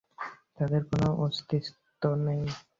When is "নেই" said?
2.25-2.43